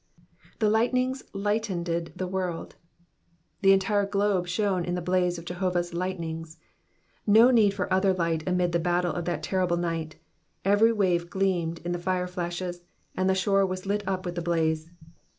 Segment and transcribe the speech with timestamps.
[0.59, 2.73] "^'The lightnings lightened the world,''^
[3.61, 6.57] The entire globe shone in the blaze of Jehovah's lightnings.
[7.27, 10.15] No need for other light amid the battle of that terrible night,
[10.65, 12.81] every wave gleamed in the fire flashes,
[13.15, 14.89] atid the shore was lit up with the blaze.